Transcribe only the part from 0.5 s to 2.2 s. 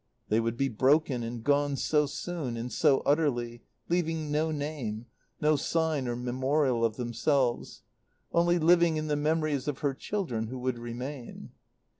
be broken and gone so